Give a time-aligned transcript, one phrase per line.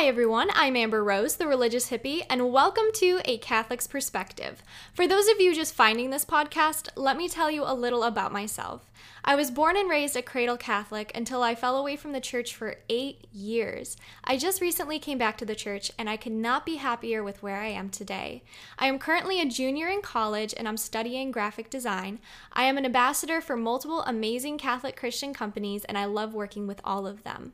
[0.00, 0.48] Hi, everyone.
[0.54, 4.62] I'm Amber Rose, the religious hippie, and welcome to A Catholic's Perspective.
[4.94, 8.32] For those of you just finding this podcast, let me tell you a little about
[8.32, 8.90] myself.
[9.26, 12.54] I was born and raised a cradle Catholic until I fell away from the church
[12.54, 13.98] for eight years.
[14.24, 17.42] I just recently came back to the church, and I could not be happier with
[17.42, 18.42] where I am today.
[18.78, 22.20] I am currently a junior in college and I'm studying graphic design.
[22.54, 26.80] I am an ambassador for multiple amazing Catholic Christian companies, and I love working with
[26.84, 27.52] all of them.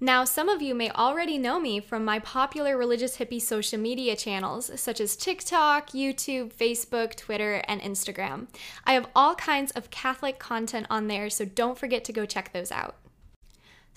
[0.00, 4.14] Now, some of you may already know me from my popular religious hippie social media
[4.14, 8.46] channels, such as TikTok, YouTube, Facebook, Twitter, and Instagram.
[8.84, 12.52] I have all kinds of Catholic content on there, so don't forget to go check
[12.52, 12.94] those out.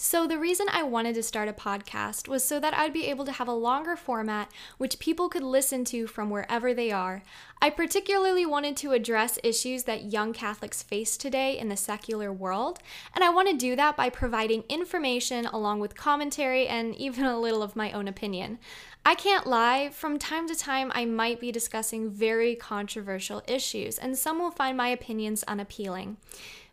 [0.03, 3.23] So, the reason I wanted to start a podcast was so that I'd be able
[3.23, 7.21] to have a longer format which people could listen to from wherever they are.
[7.61, 12.79] I particularly wanted to address issues that young Catholics face today in the secular world,
[13.13, 17.39] and I want to do that by providing information along with commentary and even a
[17.39, 18.57] little of my own opinion.
[19.05, 24.17] I can't lie, from time to time, I might be discussing very controversial issues, and
[24.17, 26.17] some will find my opinions unappealing.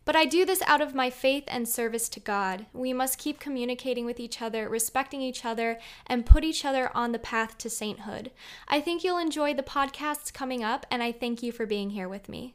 [0.08, 2.64] But I do this out of my faith and service to God.
[2.72, 7.12] We must keep communicating with each other, respecting each other, and put each other on
[7.12, 8.30] the path to sainthood.
[8.68, 12.08] I think you'll enjoy the podcasts coming up, and I thank you for being here
[12.08, 12.54] with me.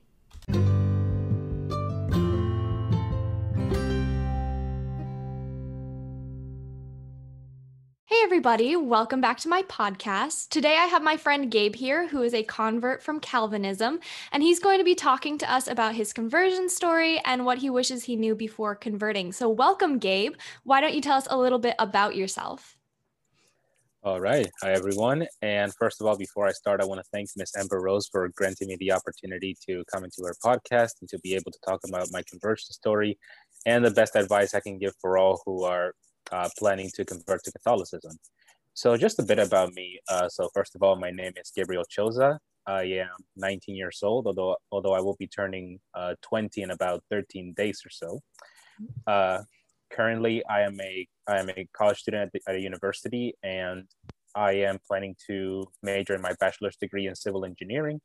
[8.33, 8.75] Everybody.
[8.75, 10.49] Welcome back to my podcast.
[10.49, 13.99] Today I have my friend Gabe here, who is a convert from Calvinism,
[14.31, 17.69] and he's going to be talking to us about his conversion story and what he
[17.69, 19.31] wishes he knew before converting.
[19.33, 20.33] So, welcome, Gabe.
[20.63, 22.75] Why don't you tell us a little bit about yourself?
[24.01, 24.49] All right.
[24.63, 25.27] Hi, everyone.
[25.43, 28.27] And first of all, before I start, I want to thank Miss Amber Rose for
[28.29, 31.81] granting me the opportunity to come into her podcast and to be able to talk
[31.87, 33.19] about my conversion story
[33.67, 35.93] and the best advice I can give for all who are
[36.31, 38.17] uh, planning to convert to Catholicism.
[38.73, 39.99] So just a bit about me.
[40.09, 42.39] Uh, so first of all, my name is Gabriel Chouza.
[42.65, 47.03] I am 19 years old, although although I will be turning uh, 20 in about
[47.09, 48.21] 13 days or so.
[49.05, 49.41] Uh,
[49.91, 53.87] currently, I am a I am a college student at, the, at a university, and
[54.35, 58.01] I am planning to major in my bachelor's degree in civil engineering.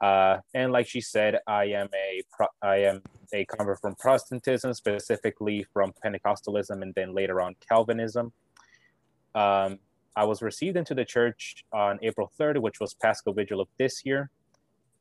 [0.00, 2.22] Uh, and like she said, I am a
[2.62, 8.32] I am a convert from Protestantism, specifically from Pentecostalism, and then later on Calvinism.
[9.34, 9.78] Um,
[10.16, 14.02] I was received into the church on April 3rd, which was Paschal Vigil of this
[14.04, 14.30] year.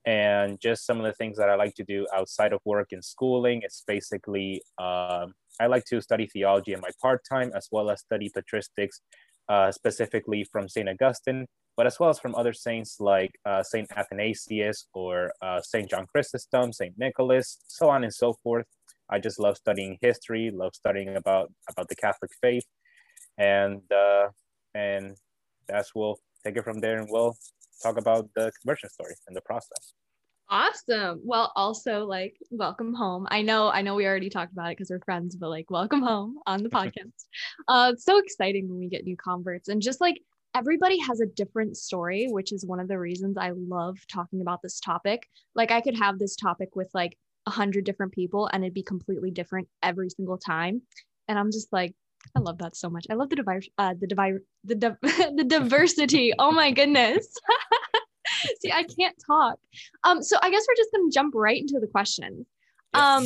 [0.06, 3.04] And just some of the things that I like to do outside of work and
[3.04, 7.90] schooling is basically um, I like to study theology in my part time as well
[7.90, 9.02] as study patristics,
[9.50, 10.90] uh, specifically from St.
[10.90, 15.90] Augustine but as well as from other saints like uh, Saint Athanasius or uh, Saint
[15.90, 18.68] John Chrysostom, Saint Nicholas, so on and so forth.
[19.10, 22.66] I just love studying history, love studying about about the Catholic faith,
[23.38, 24.30] and uh,
[24.74, 25.18] and
[25.68, 27.36] that's we'll take it from there, and we'll
[27.82, 29.94] talk about the conversion story and the process.
[30.50, 31.22] Awesome.
[31.24, 33.28] Well, also like welcome home.
[33.32, 36.02] I know, I know we already talked about it because we're friends, but like welcome
[36.02, 37.26] home on the podcast.
[37.68, 40.20] uh, it's so exciting when we get new converts and just like
[40.54, 44.62] everybody has a different story, which is one of the reasons I love talking about
[44.62, 45.28] this topic.
[45.56, 47.18] Like I could have this topic with like
[47.48, 50.82] a hundred different people and it'd be completely different every single time.
[51.28, 51.96] And I'm just like,
[52.36, 53.06] I love that so much.
[53.10, 54.96] I love the device, uh, the device, the di-
[55.36, 56.32] the diversity.
[56.38, 57.28] oh my goodness.
[58.62, 59.60] See, I can't talk.
[60.04, 62.46] Um, so I guess we're just gonna jump right into the questions.
[62.94, 63.26] Um,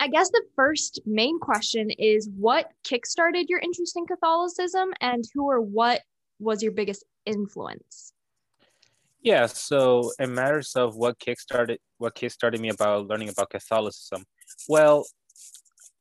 [0.00, 5.44] I guess the first main question is what kickstarted your interest in Catholicism and who
[5.44, 6.00] or what
[6.38, 8.14] was your biggest influence?
[9.22, 14.24] Yeah, so in matters of what kickstarted what kickstarted me about learning about Catholicism,
[14.68, 15.04] well,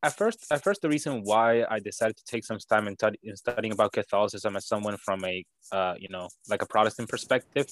[0.02, 3.20] at first, at first, the reason why I decided to take some time in, t-
[3.22, 7.68] in studying about Catholicism as someone from a, uh, you know, like a Protestant perspective,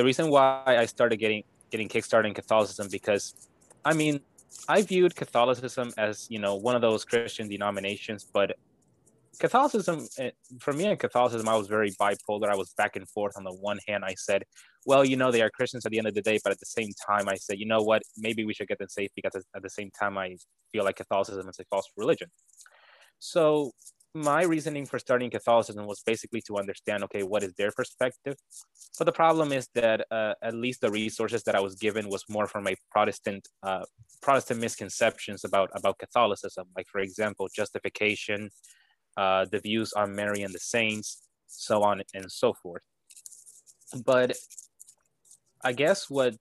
[0.00, 3.34] the reason why I started getting getting kickstarted in Catholicism because,
[3.84, 4.22] I mean,
[4.66, 8.56] I viewed Catholicism as you know one of those Christian denominations, but
[9.38, 12.48] Catholicism, eh, for me in Catholicism, I was very bipolar.
[12.48, 13.34] I was back and forth.
[13.36, 14.44] On the one hand, I said,
[14.86, 16.72] well, you know, they are Christians at the end of the day, but at the
[16.78, 19.62] same time, I said, you know what, maybe we should get them safe because at
[19.62, 20.38] the same time, I
[20.72, 22.28] feel like Catholicism is a false religion.
[23.18, 23.72] So
[24.14, 28.36] my reasoning for starting Catholicism was basically to understand, okay, what is their perspective?
[28.98, 32.24] But the problem is that uh, at least the resources that I was given was
[32.28, 33.84] more from a Protestant, uh,
[34.20, 38.50] Protestant misconceptions about about Catholicism, like for example, justification,
[39.16, 42.82] uh, the views on Mary and the saints, so on and so forth.
[44.04, 44.36] But
[45.62, 46.34] I guess what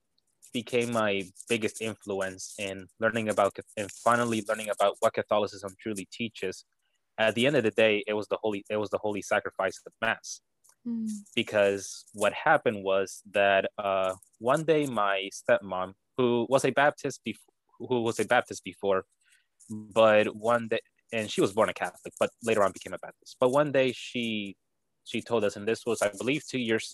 [0.51, 6.65] became my biggest influence in learning about and finally learning about what Catholicism truly teaches
[7.19, 9.79] at the end of the day, it was the holy it was the holy sacrifice
[9.85, 10.41] of mass.
[10.87, 11.09] Mm.
[11.35, 17.53] Because what happened was that uh, one day my stepmom, who was a Baptist before,
[17.77, 19.03] who was a Baptist before,
[19.69, 20.79] but one day,
[21.11, 23.35] and she was born a Catholic, but later on became a Baptist.
[23.39, 24.55] But one day she
[25.03, 26.89] she told us, and this was I believe two years.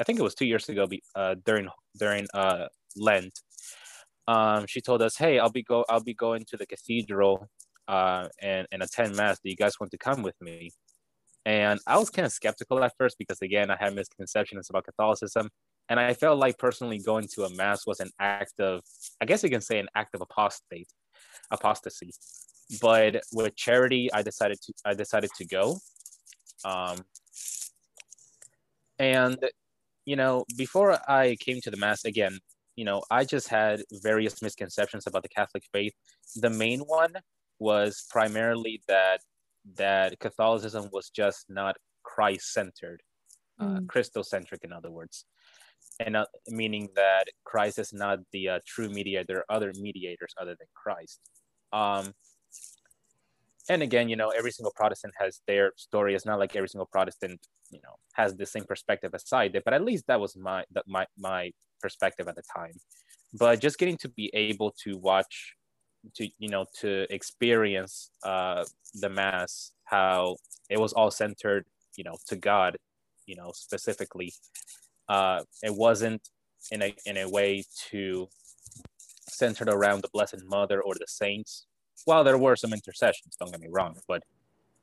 [0.00, 1.68] I think it was two years ago uh, during
[1.98, 3.38] during uh, Lent.
[4.26, 7.50] Um, she told us, "Hey, I'll be go I'll be going to the cathedral
[7.88, 9.38] uh, and and attend mass.
[9.42, 10.70] Do you guys want to come with me?"
[11.44, 15.48] And I was kind of skeptical at first because again, I had misconceptions about Catholicism,
[15.88, 18.82] and I felt like personally going to a mass was an act of,
[19.20, 20.88] I guess you can say, an act of apostate,
[21.50, 22.12] apostasy.
[22.80, 25.78] But with charity, I decided to I decided to go.
[26.64, 26.98] Um,
[28.98, 29.38] and
[30.04, 32.38] you know, before I came to the mass again,
[32.76, 35.92] you know, I just had various misconceptions about the Catholic faith.
[36.36, 37.12] The main one
[37.62, 39.20] was primarily that
[39.76, 43.00] that Catholicism was just not Christ centered,
[43.60, 43.76] uh, mm.
[43.76, 45.24] uh, Christocentric, in other words,
[46.00, 49.24] and uh, meaning that Christ is not the uh, true mediator.
[49.26, 51.20] There are other mediators other than Christ.
[51.72, 52.12] Um,
[53.68, 56.14] and again, you know, every single Protestant has their story.
[56.16, 57.38] It's not like every single Protestant,
[57.70, 59.62] you know, has the same perspective aside it.
[59.64, 62.74] But at least that was my that my my perspective at the time.
[63.32, 65.54] But just getting to be able to watch
[66.14, 68.64] to you know to experience uh,
[68.94, 70.36] the mass how
[70.68, 71.64] it was all centered
[71.96, 72.76] you know to god
[73.26, 74.32] you know specifically.
[75.08, 76.22] Uh, it wasn't
[76.70, 78.28] in a in a way to
[79.28, 81.66] centered around the blessed mother or the saints.
[82.06, 84.22] Well there were some intercessions don't get me wrong but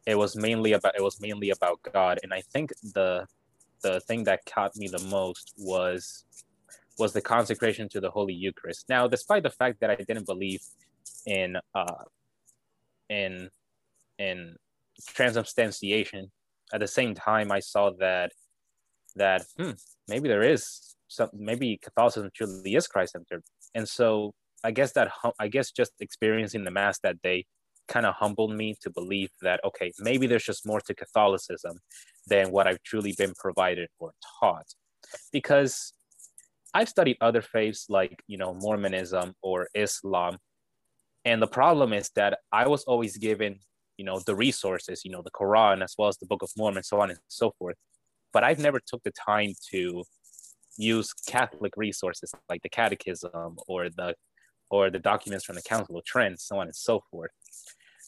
[0.06, 2.20] it was mainly about it was mainly about god.
[2.24, 3.26] And i think the
[3.82, 6.26] the thing that caught me the most was
[6.98, 8.90] was the consecration to the holy eucharist.
[8.90, 10.62] Now despite the fact that i didn't believe
[11.26, 12.04] in uh,
[13.10, 13.50] in
[14.18, 14.56] in
[15.08, 16.32] transubstantiation.
[16.74, 18.32] At the same time, I saw that
[19.16, 19.72] that hmm,
[20.08, 24.34] maybe there is some maybe Catholicism truly is Christ centered, and so
[24.64, 27.46] I guess that I guess just experiencing the mass that day
[27.88, 31.80] kind of humbled me to believe that okay maybe there's just more to Catholicism
[32.28, 34.68] than what I've truly been provided or taught,
[35.32, 35.92] because
[36.74, 40.38] I've studied other faiths like you know Mormonism or Islam
[41.26, 43.60] and the problem is that I was always given,
[43.98, 46.84] you know, the resources, you know, the Quran as well as the Book of Mormon,
[46.84, 47.76] so on and so forth.
[48.32, 50.04] But I've never took the time to
[50.78, 54.16] use Catholic resources like the Catechism or the
[54.72, 57.32] or the documents from the Council of Trent, so on and so forth.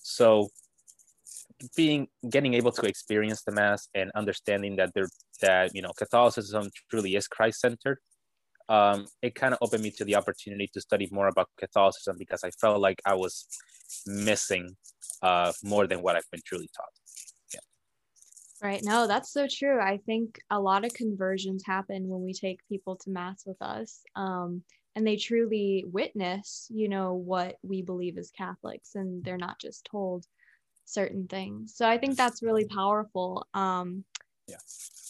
[0.04, 0.50] So
[1.76, 5.10] being getting able to experience the mass and understanding that there
[5.42, 8.00] that you know Catholicism truly is Christ centered
[8.72, 12.42] um, it kind of opened me to the opportunity to study more about Catholicism because
[12.46, 13.46] I felt like I was
[14.08, 14.78] missing
[15.22, 16.94] uh, more than what I've been truly taught.
[17.54, 17.60] Yeah.
[18.64, 18.82] Right.
[18.82, 19.82] No, that's so true.
[19.82, 24.04] I think a lot of conversions happen when we take people to mass with us.
[24.16, 24.64] Um,
[24.96, 29.86] and they truly witness, you know, what we believe as Catholics, and they're not just
[29.86, 30.26] told
[30.86, 31.76] certain things.
[31.76, 33.48] So I think that's really powerful.
[33.54, 34.06] Um,
[34.48, 34.58] yeah.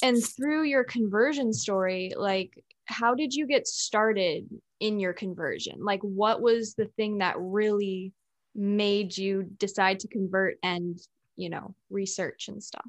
[0.04, 4.50] And through your conversion story, like how did you get started
[4.80, 5.78] in your conversion?
[5.84, 8.14] Like, what was the thing that really
[8.56, 11.00] made you decide to convert and,
[11.36, 12.86] you know, research and stuff?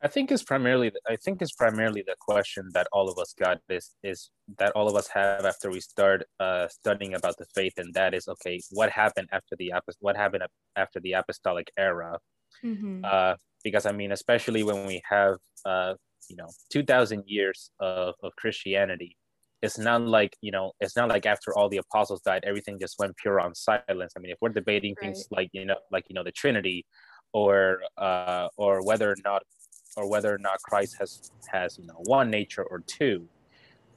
[0.00, 3.58] I think it's primarily I think it's primarily the question that all of us got
[3.68, 7.74] is is that all of us have after we start uh, studying about the faith,
[7.78, 8.60] and that is okay.
[8.70, 10.44] What happened after the what happened
[10.76, 12.18] after the apostolic era?
[12.64, 13.04] Mm-hmm.
[13.04, 13.34] Uh,
[13.64, 15.94] because I mean, especially when we have uh,
[16.28, 19.16] you know 2000 years of, of christianity.
[19.60, 22.96] It's not like you know it's not like after all the apostles died everything just
[22.98, 24.12] went pure on silence.
[24.16, 25.06] I mean if we're debating right.
[25.06, 26.86] things like you know like you know the trinity
[27.32, 29.42] or uh or whether or not
[29.96, 33.28] or whether or not christ has has you know one nature or two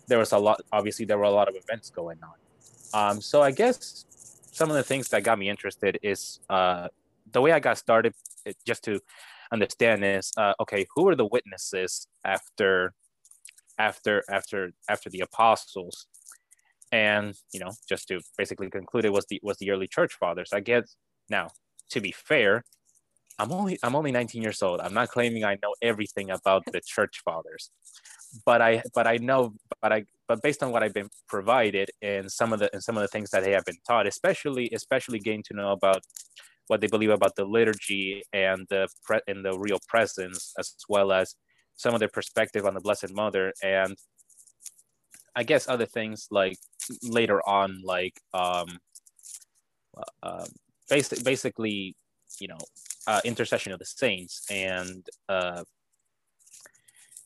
[0.07, 3.11] there was a lot obviously there were a lot of events going on.
[3.11, 4.05] Um so i guess
[4.51, 6.87] some of the things that got me interested is uh
[7.31, 8.13] the way i got started
[8.65, 8.99] just to
[9.51, 12.93] understand is uh, okay who are the witnesses after
[13.77, 16.07] after after after the apostles?
[16.91, 20.49] And you know just to basically conclude it was the was the early church fathers.
[20.53, 20.95] I guess
[21.29, 21.49] now
[21.89, 22.63] to be fair
[23.39, 24.79] i'm only i'm only 19 years old.
[24.81, 27.71] I'm not claiming i know everything about the church fathers.
[28.45, 32.31] But i but i know but i but based on what i've been provided and
[32.31, 35.19] some of the and some of the things that they have been taught especially especially
[35.19, 36.01] getting to know about
[36.71, 41.11] what they believe about the liturgy and the pre- and the real presence, as well
[41.11, 41.35] as
[41.75, 43.93] some of their perspective on the Blessed Mother, and
[45.35, 46.55] I guess other things like
[47.03, 48.69] later on, like um,
[50.23, 50.45] uh,
[50.89, 51.95] basically, basically,
[52.39, 52.63] you know,
[53.05, 55.65] uh, intercession of the saints and uh,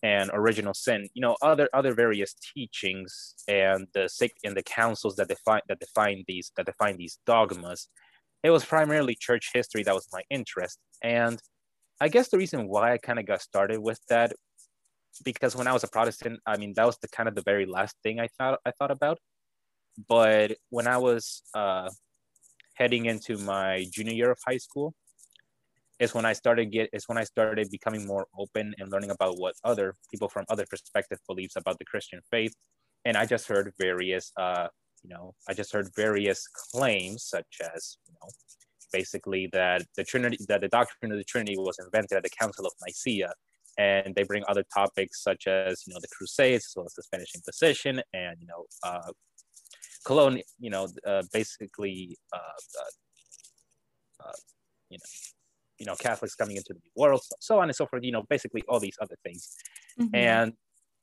[0.02, 5.16] and original sin you know other other various teachings and the sick and the councils
[5.16, 7.88] that define that define these that define these dogmas
[8.44, 11.40] it was primarily church history that was my interest and
[12.00, 14.34] i guess the reason why i kind of got started with that
[15.24, 17.66] because when i was a protestant i mean that was the kind of the very
[17.66, 19.18] last thing i thought i thought about
[20.08, 21.90] but when i was uh,
[22.76, 24.94] heading into my junior year of high school
[26.00, 29.38] is when I started get is when I started becoming more open and learning about
[29.38, 32.54] what other people from other perspective believes about the Christian faith.
[33.06, 34.68] And I just heard various uh,
[35.06, 38.30] you know, I just heard various claims such as, you know,
[38.92, 42.66] basically that the Trinity that the doctrine of the Trinity was invented at the Council
[42.66, 43.32] of Nicaea.
[43.78, 47.04] And they bring other topics such as, you know, the Crusades, as well as the
[47.04, 49.12] Spanish Inquisition and, you know, uh,
[50.06, 52.38] Cologne, you know, uh, basically, uh,
[52.80, 54.32] uh, uh
[54.90, 55.06] you know,
[55.80, 58.24] you know catholics coming into the New world so on and so forth you know
[58.30, 59.56] basically all these other things
[60.00, 60.16] mm-hmm.
[60.16, 60.54] and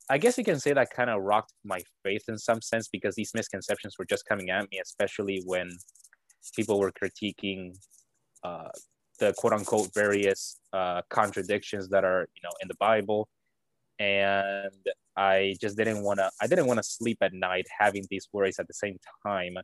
[0.09, 3.15] i guess you can say that kind of rocked my faith in some sense because
[3.15, 5.69] these misconceptions were just coming at me especially when
[6.55, 7.73] people were critiquing
[8.43, 8.69] uh,
[9.19, 13.27] the quote unquote various uh, contradictions that are you know in the bible.
[13.99, 14.83] And
[15.15, 18.59] i just didn't want to i didn't want to sleep at night having these worries
[18.59, 19.55] at the same time.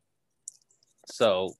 [1.08, 1.53] So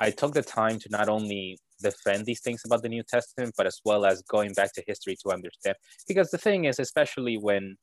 [0.00, 3.66] i took the time to not only defend these things about the New Testament, but
[3.66, 5.76] as well as going back to history to understand.
[6.08, 7.76] Because the thing is, especially when,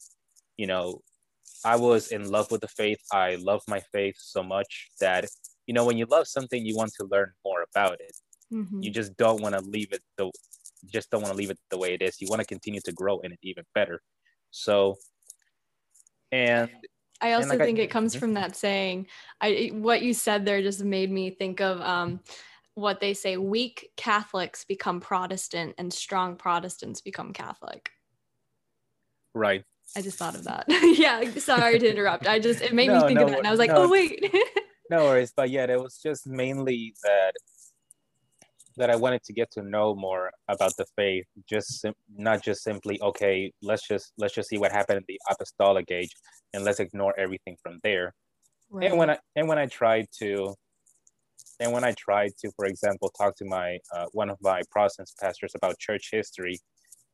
[0.57, 1.01] you know,
[1.65, 5.25] I was in love with the faith, I love my faith so much that,
[5.65, 8.15] you know, when you love something, you want to learn more about it.
[8.53, 8.83] Mm-hmm.
[8.83, 10.31] You just don't want to leave it the
[10.85, 12.21] just don't want to leave it the way it is.
[12.21, 14.01] You want to continue to grow in it even better.
[14.51, 14.97] So,
[16.31, 16.69] and
[17.21, 18.19] I also like think I, it comes mm-hmm.
[18.19, 19.07] from that saying.
[19.39, 22.19] I what you said there just made me think of um,
[22.75, 27.89] what they say weak Catholics become Protestant and strong Protestants become Catholic.
[29.33, 29.63] Right.
[29.95, 30.65] I just thought of that.
[30.97, 32.27] yeah, sorry to interrupt.
[32.27, 33.83] I just it made no, me think no, of that and I was like, no,
[33.83, 34.33] "Oh wait."
[34.89, 37.33] no worries, but yeah, it was just mainly that
[38.77, 42.63] that I wanted to get to know more about the faith, just sim- not just
[42.63, 46.09] simply okay, let's just let's just see what happened in the apostolic age
[46.53, 48.13] and let's ignore everything from there.
[48.71, 48.89] Right.
[48.89, 50.55] And when I and when I tried to
[51.59, 55.09] and when I tried to, for example, talk to my uh, one of my Protestant
[55.19, 56.59] pastors about church history,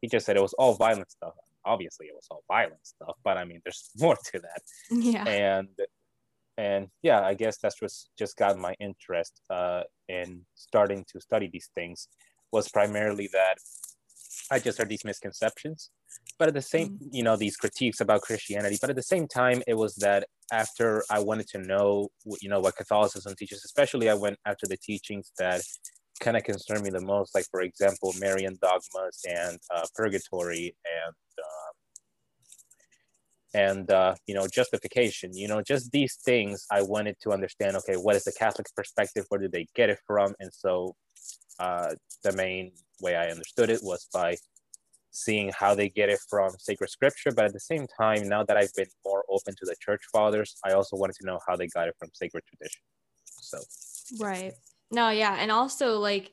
[0.02, 1.34] he just said it was all violent stuff.
[1.66, 4.62] Obviously, it was all violent stuff, but I mean, there's more to that.
[4.90, 5.24] Yeah.
[5.28, 5.70] And
[6.58, 11.50] and yeah, I guess that's just just got my interest uh, in starting to study
[11.52, 12.08] these things
[12.52, 13.56] was primarily that
[14.52, 15.92] I just heard these misconceptions,
[16.38, 17.10] but at the same, mm.
[17.12, 18.78] you know, these critiques about Christianity.
[18.80, 22.10] But at the same time, it was that after I wanted to know,
[22.42, 25.62] you know, what Catholicism teaches, especially I went after the teachings that
[26.20, 30.76] kind of concern me the most, like for example, Marian dogmas and uh, purgatory
[31.06, 31.72] and uh,
[33.54, 35.36] and uh, you know justification.
[35.36, 36.66] You know, just these things.
[36.72, 37.76] I wanted to understand.
[37.78, 39.26] Okay, what is the Catholic perspective?
[39.30, 40.34] Where did they get it from?
[40.40, 40.96] And so
[41.60, 44.36] uh, the main way I understood it was by
[45.12, 47.32] seeing how they get it from sacred scripture.
[47.32, 50.56] But at the same time, now that I've been more open to the church fathers,
[50.66, 52.82] I also wanted to know how they got it from sacred tradition.
[53.42, 53.60] So,
[54.20, 54.54] right.
[54.92, 55.38] No, yeah.
[55.40, 56.32] And also, like,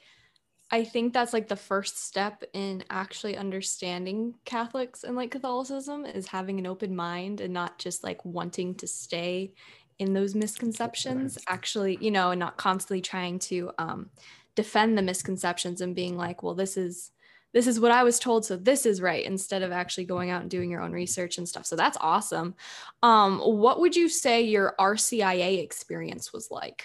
[0.71, 6.27] I think that's like the first step in actually understanding Catholics and like Catholicism is
[6.27, 9.53] having an open mind and not just like wanting to stay
[9.99, 14.11] in those misconceptions, actually, you know, and not constantly trying to um,
[14.55, 17.13] defend the misconceptions and being like, well, this is
[17.57, 20.43] this is what I was told, so this is right, instead of actually going out
[20.43, 21.65] and doing your own research and stuff.
[21.65, 22.55] So that's awesome.
[23.03, 26.85] Um, what would you say your RCIA experience was like?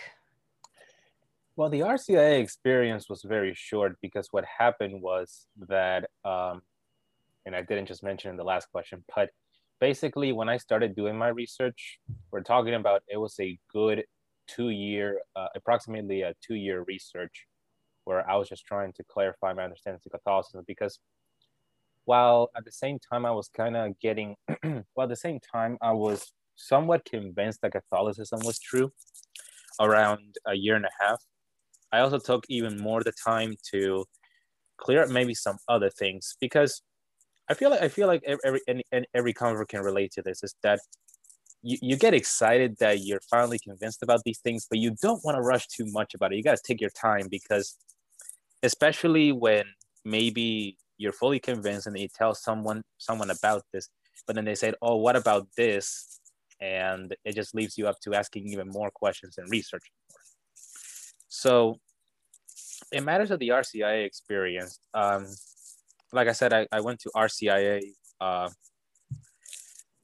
[1.58, 6.62] Well, the RCIA experience was very short because what happened was that, um,
[7.46, 9.30] and I didn't just mention in the last question, but
[9.82, 12.00] basically when I started doing my research,
[12.32, 14.06] we're talking about it was a good
[14.48, 17.46] two year, uh, approximately a two year research
[18.06, 21.00] where I was just trying to clarify my understanding of Catholicism because
[22.06, 25.78] while at the same time I was kind of getting, well, at the same time
[25.82, 28.92] I was somewhat convinced that Catholicism was true
[29.80, 31.24] around a year and a half.
[31.92, 34.06] I also took even more the time to
[34.78, 36.82] clear up maybe some other things because
[37.50, 40.56] I feel like I feel like every every, every convert can relate to this is
[40.64, 40.80] that
[41.64, 45.36] you, you get excited that you're finally convinced about these things, but you don't want
[45.36, 46.38] to rush too much about it.
[46.38, 47.78] You got to take your time because
[48.64, 49.66] especially when
[50.06, 53.90] maybe you're fully convinced and you tell someone someone about this
[54.28, 56.20] but then they said oh what about this
[56.60, 60.20] and it just leaves you up to asking even more questions and researching more
[61.28, 61.80] so
[62.92, 65.26] in matters of the RCIA experience, um,
[66.12, 67.82] like I said, I, I went to RCIA.
[68.20, 68.50] Uh,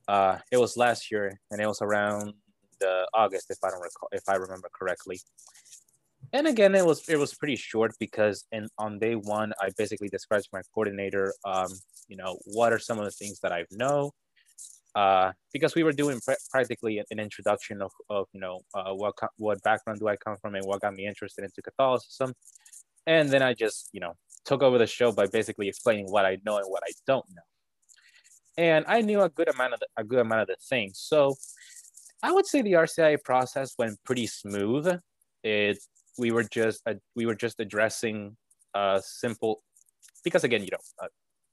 [0.08, 2.34] uh, it was last year, and it was around
[2.80, 5.20] the August, if I don't recall, if I remember correctly.
[6.34, 10.10] And again, it was it was pretty short because in on day one, I basically
[10.10, 11.70] described to my coordinator, um,
[12.08, 14.12] you know, what are some of the things that I know,
[14.96, 19.14] uh, because we were doing pr- practically an introduction of, of you know uh, what
[19.38, 22.34] what background do I come from and what got me interested into Catholicism,
[23.06, 26.40] and then I just you know took over the show by basically explaining what I
[26.46, 27.42] know and what I don't know,
[28.58, 31.00] and I knew a good amount of the, a good amount of the things.
[31.00, 31.36] So
[32.24, 35.00] I would say the RCIA process went pretty smooth.
[35.44, 35.78] It
[36.18, 38.36] we were just uh, we were just addressing
[38.74, 39.62] uh simple
[40.24, 41.08] because again you know uh,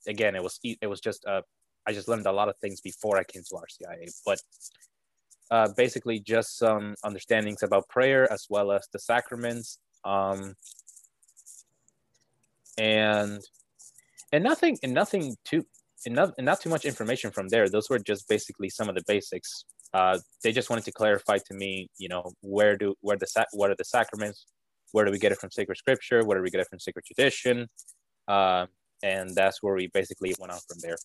[0.09, 1.43] again it was it was just uh
[1.87, 4.41] I just learned a lot of things before I came to RCIA but
[5.51, 10.55] uh basically just some understandings about prayer as well as the sacraments um
[12.79, 13.41] and
[14.33, 15.65] and nothing and nothing too
[16.07, 18.95] and not, and not too much information from there those were just basically some of
[18.95, 23.17] the basics uh, they just wanted to clarify to me, you know, where do where
[23.17, 24.47] the what are the sacraments,
[24.91, 27.05] where do we get it from sacred scripture, where do we get it from sacred
[27.05, 27.69] tradition,
[28.27, 28.67] uh,
[29.05, 30.97] and that's where we basically went on from there.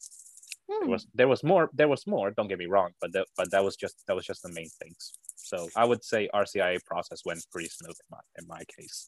[0.71, 0.79] Hmm.
[0.85, 2.31] There was there was more there was more.
[2.31, 4.69] Don't get me wrong, but that but that was just that was just the main
[4.81, 5.13] things.
[5.35, 9.07] So I would say RCIA process went pretty smooth in my in my case.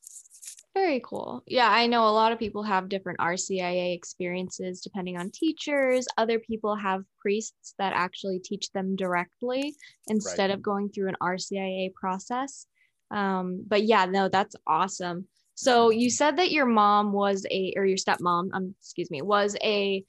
[0.74, 1.44] Very cool.
[1.48, 6.08] Yeah, I know a lot of people have different RCIA experiences depending on teachers.
[6.18, 9.76] Other people have priests that actually teach them directly
[10.08, 10.52] instead right.
[10.52, 12.68] of going through an RCIA process.
[13.12, 15.28] Um, but yeah, no, that's awesome.
[15.56, 19.58] So you said that your mom was a, or your stepmom, um, excuse me, was
[19.62, 20.04] a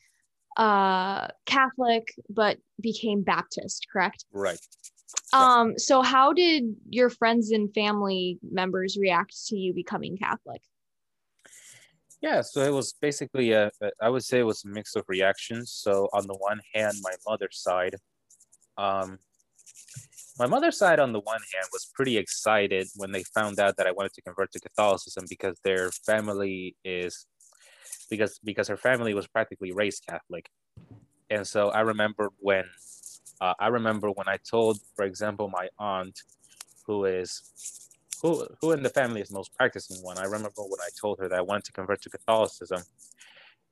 [0.57, 4.25] uh, Catholic, but became Baptist, correct?
[4.33, 4.59] Right.
[5.33, 10.63] Um, so how did your friends and family members react to you becoming Catholic?
[12.21, 13.71] Yeah, so it was basically a,
[14.01, 15.73] I would say it was a mix of reactions.
[15.73, 17.97] So on the one hand, my mother's side,
[18.79, 19.19] um,
[20.39, 23.87] my mother's side on the one hand was pretty excited when they found out that
[23.87, 27.27] I wanted to convert to Catholicism because their family is
[28.09, 30.49] because because her family was practically raised Catholic.
[31.29, 32.65] And so I remember when
[33.43, 36.23] uh, I remember when I told, for example, my aunt,
[36.87, 37.43] who is
[38.23, 40.17] who who in the family is most practicing one.
[40.17, 42.83] I remember when I told her that I wanted to convert to Catholicism,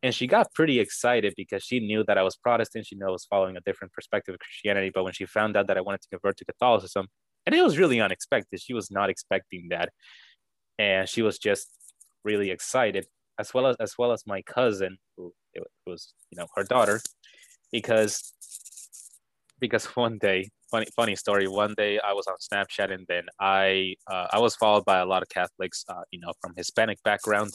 [0.03, 2.87] and she got pretty excited because she knew that I was Protestant.
[2.87, 4.91] She knew I was following a different perspective of Christianity.
[4.93, 7.07] But when she found out that I wanted to convert to Catholicism,
[7.47, 9.91] and it was really unexpected, she was not expecting that,
[10.81, 11.69] and she was just
[12.25, 13.07] really excited,
[13.39, 15.33] as well as as well as my cousin, who
[15.87, 17.01] was you know her daughter,
[17.71, 18.33] because
[19.61, 21.47] because one day, funny funny story.
[21.49, 25.07] One day I was on Snapchat and then I uh, I was followed by a
[25.07, 27.53] lot of Catholics, uh, you know, from Hispanic background.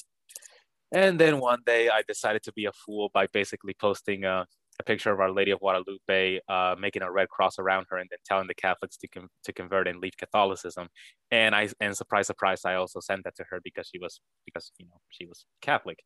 [0.91, 4.45] And then one day I decided to be a fool by basically posting a,
[4.79, 8.07] a picture of Our Lady of Guadalupe, uh, making a red cross around her, and
[8.09, 10.87] then telling the Catholics to com- to convert and leave Catholicism.
[11.31, 14.71] And I and surprise surprise, I also sent that to her because she was because
[14.77, 15.99] you know she was Catholic.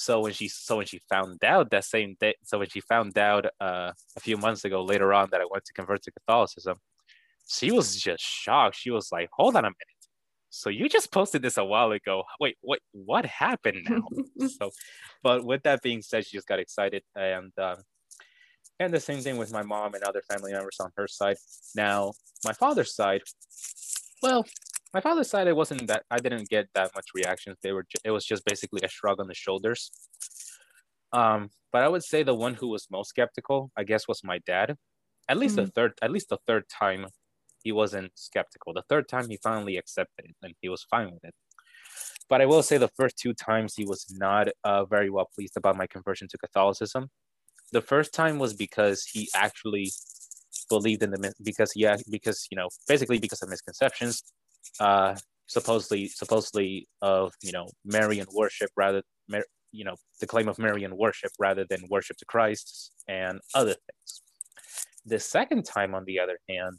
[0.00, 3.18] So when she so when she found out that same day, so when she found
[3.18, 6.78] out uh, a few months ago later on that I went to convert to Catholicism,
[7.46, 8.76] she was just shocked.
[8.76, 10.02] She was like, "Hold on a minute."
[10.48, 12.24] So you just posted this a while ago.
[12.40, 12.78] Wait, what?
[12.92, 14.48] What happened now?
[14.48, 14.70] so,
[15.22, 17.76] but with that being said, she just got excited, and um,
[18.78, 21.36] and the same thing with my mom and other family members on her side.
[21.76, 23.20] Now, my father's side,
[24.22, 24.46] well,
[24.92, 27.58] my father's side, it wasn't that I didn't get that much reactions.
[27.62, 29.90] They were it was just basically a shrug on the shoulders.
[31.12, 34.38] Um, but I would say the one who was most skeptical, I guess, was my
[34.46, 34.76] dad.
[35.28, 35.66] At least mm-hmm.
[35.66, 37.06] the third, at least the third time,
[37.62, 38.72] he wasn't skeptical.
[38.72, 41.34] The third time, he finally accepted it, and he was fine with it.
[42.28, 45.56] But I will say the first two times he was not uh, very well pleased
[45.56, 47.10] about my conversion to Catholicism.
[47.72, 49.90] The first time was because he actually
[50.68, 54.22] believed in the because yeah because you know basically because of misconceptions
[54.78, 59.02] uh, supposedly supposedly of you know Marian worship rather
[59.72, 64.22] you know the claim of Marian worship rather than worship to Christ and other things.
[65.06, 66.78] The second time, on the other hand,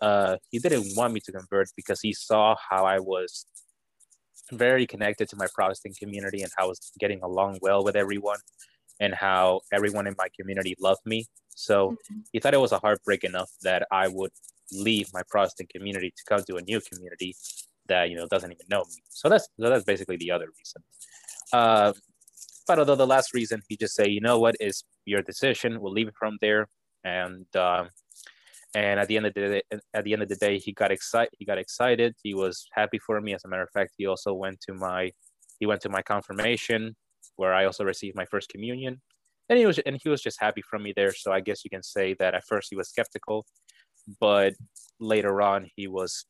[0.00, 3.46] uh, he didn't want me to convert because he saw how I was
[4.52, 8.38] very connected to my Protestant community and how I was getting along well with everyone
[9.00, 11.26] and how everyone in my community loved me.
[11.54, 12.20] So mm-hmm.
[12.32, 14.30] he thought it was a heartbreak enough that I would
[14.72, 17.34] leave my Protestant community to come to a new community
[17.88, 19.02] that you know doesn't even know me.
[19.08, 20.82] So that's so that's basically the other reason.
[21.52, 21.92] Uh,
[22.66, 25.80] but although the last reason, he just say, you know what, is your decision.
[25.80, 26.68] We'll leave it from there.
[27.04, 27.84] And uh,
[28.74, 29.62] and at the end of the day,
[29.94, 31.30] at the end of the day, he got excited.
[31.38, 32.14] He got excited.
[32.22, 33.34] He was happy for me.
[33.34, 35.12] As a matter of fact, he also went to my
[35.60, 36.96] he went to my confirmation,
[37.36, 39.00] where I also received my first communion,
[39.48, 41.12] and he was and he was just happy from me there.
[41.12, 43.46] So I guess you can say that at first he was skeptical,
[44.20, 44.54] but
[45.00, 46.26] later on he was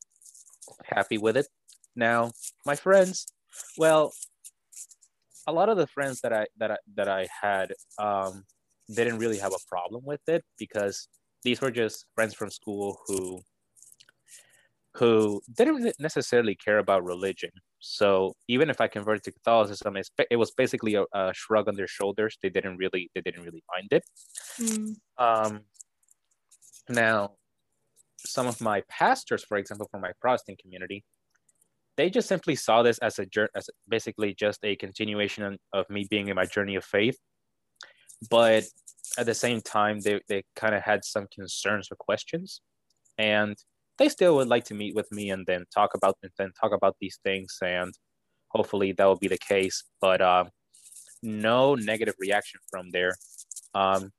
[0.84, 1.46] happy with it.
[1.94, 2.32] Now
[2.64, 3.26] my friends,
[3.78, 4.12] well,
[5.46, 8.44] a lot of the friends that I that I that I had um,
[8.92, 11.08] didn't really have a problem with it because
[11.42, 13.40] these were just friends from school who
[14.94, 17.50] who didn't necessarily care about religion.
[17.78, 19.96] So even if I converted to Catholicism,
[20.30, 22.38] it was basically a, a shrug on their shoulders.
[22.42, 24.04] They didn't really they didn't really mind it.
[24.58, 24.96] Mm.
[25.18, 25.60] Um,
[26.88, 27.32] now,
[28.18, 31.05] some of my pastors, for example, from my Protestant community,
[31.96, 36.29] they just simply saw this as a as basically just a continuation of me being
[36.29, 37.18] in my journey of faith.
[38.31, 38.64] But
[39.18, 42.61] at the same time, they, they kind of had some concerns or questions.
[43.18, 43.57] And
[43.98, 46.72] they still would like to meet with me and then talk about and then talk
[46.72, 47.92] about these things and
[48.48, 50.44] hopefully that will be the case but uh,
[51.22, 53.14] no negative reaction from there
[53.74, 54.11] um,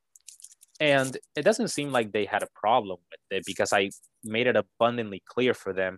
[0.79, 3.89] and it doesn't seem like they had a problem with it because i
[4.23, 5.97] made it abundantly clear for them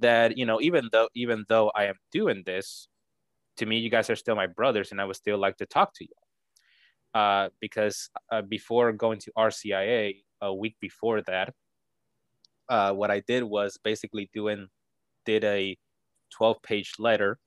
[0.00, 2.88] that you know even though even though i am doing this
[3.56, 5.92] to me you guys are still my brothers and i would still like to talk
[5.94, 11.52] to you uh, because uh, before going to rcia a week before that
[12.68, 14.68] uh, what I did was basically doing
[15.24, 15.76] did a
[16.36, 17.38] 12 page letter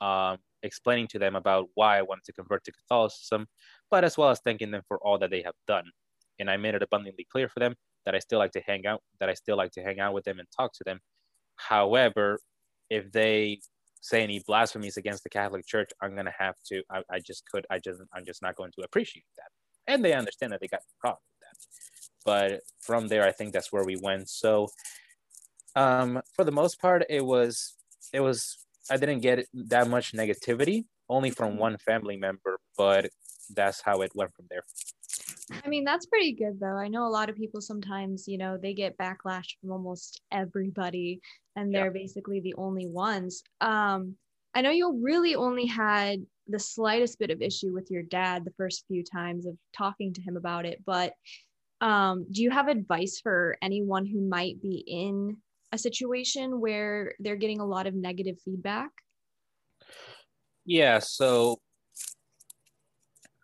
[0.00, 3.46] um, explaining to them about why I wanted to convert to Catholicism,
[3.90, 5.84] but as well as thanking them for all that they have done.
[6.38, 9.02] And I made it abundantly clear for them that I still like to hang out,
[9.20, 11.00] that I still like to hang out with them and talk to them.
[11.56, 12.38] However,
[12.90, 13.60] if they
[14.00, 16.82] say any blasphemies against the Catholic Church, I'm gonna have to.
[16.90, 17.66] I, I just could.
[17.70, 18.00] I just.
[18.14, 19.92] I'm just not going to appreciate that.
[19.92, 22.52] And they understand that they got the problem with that.
[22.52, 24.28] but from there, I think that's where we went.
[24.28, 24.68] So,
[25.74, 27.74] um, for the most part, it was
[28.12, 28.58] it was
[28.90, 33.10] I didn't get that much negativity, only from one family member, but
[33.54, 34.62] that's how it went from there.
[35.64, 36.76] I mean, that's pretty good though.
[36.76, 41.20] I know a lot of people sometimes, you know, they get backlash from almost everybody
[41.56, 42.02] and they're yeah.
[42.02, 43.42] basically the only ones.
[43.60, 44.16] Um,
[44.54, 48.52] I know you really only had the slightest bit of issue with your dad the
[48.56, 51.14] first few times of talking to him about it, but
[51.80, 55.36] um, do you have advice for anyone who might be in
[55.72, 58.90] a situation where they're getting a lot of negative feedback?
[60.64, 61.60] Yeah, so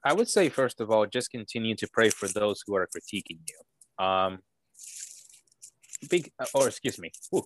[0.09, 3.41] I would say, first of all, just continue to pray for those who are critiquing
[3.51, 4.05] you.
[4.05, 4.39] Um,
[6.09, 7.45] big, or excuse me, ooh,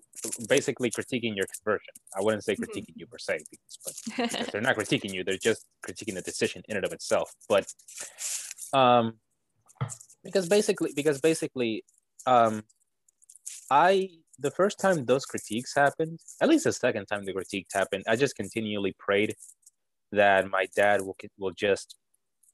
[0.48, 1.94] basically critiquing your conversion.
[2.16, 2.64] I wouldn't say mm-hmm.
[2.64, 3.00] critiquing mm-hmm.
[3.00, 6.76] you per se, because, but they're not critiquing you, they're just critiquing the decision in
[6.76, 7.32] and of itself.
[7.48, 7.66] But
[8.72, 9.14] um,
[10.24, 11.84] because basically because basically
[12.26, 12.62] um
[13.70, 18.04] i the first time those critiques happened at least the second time the critiques happened
[18.08, 19.34] i just continually prayed
[20.12, 21.96] that my dad will will just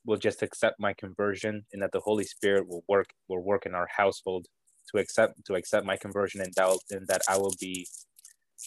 [0.08, 3.74] will just accept my conversion and that the holy spirit will work will work in
[3.74, 4.46] our household
[4.90, 7.86] to accept to accept my conversion and doubt and that i will be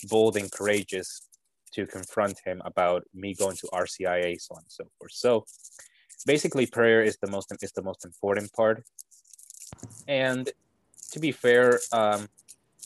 [0.09, 1.27] bold and courageous
[1.73, 5.11] to confront him about me going to rcia so on and so forth.
[5.11, 5.45] So
[6.25, 8.83] basically prayer is the most is the most important part.
[10.07, 10.49] And
[11.11, 12.27] to be fair um,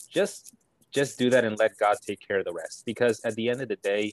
[0.08, 0.54] just
[0.92, 2.84] just do that and let god take care of the rest.
[2.86, 4.12] Because at the end of the day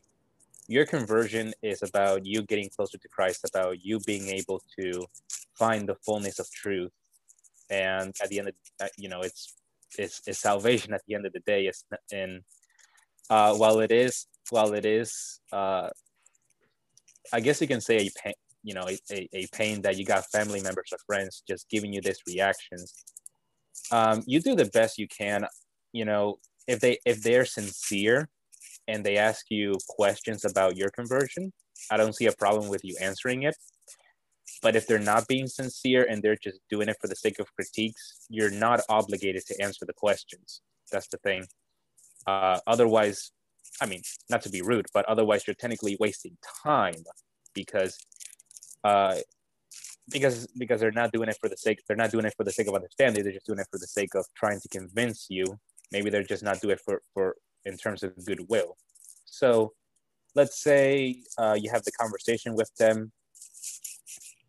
[0.68, 5.06] your conversion is about you getting closer to christ about you being able to
[5.58, 6.92] find the fullness of truth.
[7.70, 9.56] And at the end of uh, you know it's
[9.98, 11.68] it's, it's salvation at the end of the day.
[11.68, 12.42] Is and
[13.30, 15.90] uh, while it is while it is uh,
[17.32, 20.26] i guess you can say a pain, you know a, a pain that you got
[20.32, 22.94] family members or friends just giving you this reactions.
[23.92, 25.46] Um, you do the best you can
[25.94, 28.30] you know if they if they're sincere
[28.88, 31.52] and they ask you questions about your conversion
[31.92, 33.56] i don't see a problem with you answering it.
[34.62, 37.54] But if they're not being sincere and they're just doing it for the sake of
[37.56, 40.62] critiques you're not obligated to answer the questions.
[40.92, 41.46] That's the thing.
[42.26, 43.32] Uh, otherwise
[43.82, 47.02] i mean not to be rude but otherwise you're technically wasting time
[47.54, 47.98] because
[48.84, 49.16] uh,
[50.12, 52.52] because because they're not doing it for the sake they're not doing it for the
[52.52, 55.46] sake of understanding they're just doing it for the sake of trying to convince you.
[55.92, 57.36] Maybe they're just not doing it for for
[57.66, 58.78] in terms of goodwill.
[59.26, 59.74] So
[60.36, 63.12] let's say uh, you have the conversation with them.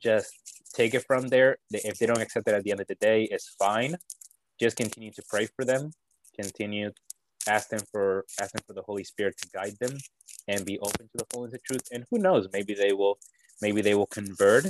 [0.03, 0.33] Just
[0.75, 1.57] take it from there.
[1.71, 3.97] If they don't accept it at the end of the day it's fine.
[4.61, 5.91] Just continue to pray for them.
[6.39, 6.91] Continue
[7.47, 9.97] ask them for ask them for the holy spirit to guide them
[10.49, 11.83] and be open to the fullness of truth.
[11.93, 13.19] And who knows maybe they will
[13.61, 14.67] maybe they will convert.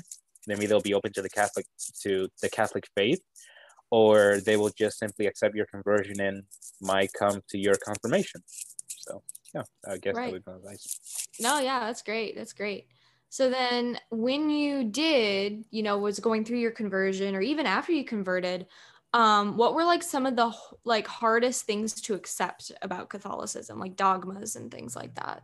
[0.46, 1.66] Maybe they'll be open to the catholic
[2.02, 3.20] to the catholic faith
[3.90, 6.42] or they will just simply accept your conversion and
[6.80, 8.42] might come to your confirmation
[9.04, 9.22] so
[9.54, 10.26] yeah, I guess Right.
[10.26, 11.26] that would be my advice.
[11.38, 12.36] No, yeah, that's great.
[12.36, 12.88] That's great.
[13.28, 17.92] So then when you did, you know, was going through your conversion or even after
[17.92, 18.66] you converted,
[19.12, 20.52] um, what were like some of the
[20.84, 25.42] like hardest things to accept about Catholicism, like dogmas and things like that?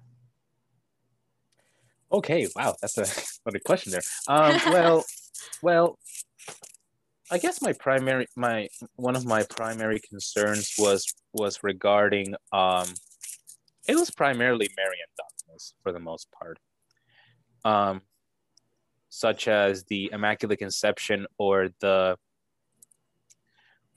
[2.12, 3.06] Okay, wow, that's a
[3.44, 4.02] what a question there.
[4.26, 5.04] Um, well,
[5.62, 5.98] well,
[7.32, 12.88] I guess my primary my one of my primary concerns was was regarding um,
[13.86, 16.58] it was primarily Marian dogmas for the most part,
[17.64, 18.02] um,
[19.10, 22.16] such as the Immaculate Conception or the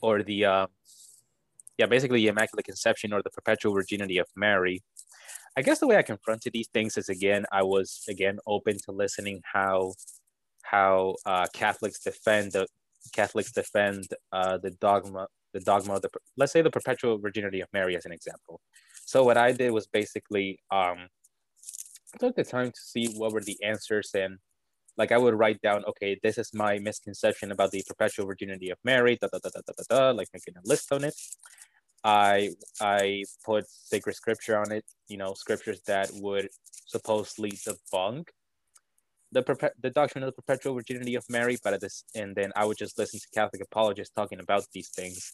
[0.01, 0.67] or the uh,
[1.79, 4.83] yeah basically the Immaculate Conception or the Perpetual Virginity of Mary.
[5.57, 8.91] I guess the way I confronted these things is again I was again open to
[8.91, 9.93] listening how
[10.61, 12.67] how uh, Catholics defend the
[13.11, 17.67] Catholics defend uh, the dogma the dogma of the let's say the perpetual virginity of
[17.73, 18.61] Mary as an example.
[19.05, 21.07] So what I did was basically um,
[22.19, 24.37] took the time to see what were the answers and
[24.97, 28.77] like I would write down okay this is my misconception about the perpetual virginity of
[28.83, 31.15] Mary da da da da da da, da like making a list on it.
[32.03, 36.49] I I put sacred scripture on it, you know, scriptures that would
[36.85, 38.27] supposedly debunk
[39.33, 42.65] the the doctrine of the perpetual virginity of Mary, but at this and then I
[42.65, 45.33] would just listen to Catholic apologists talking about these things,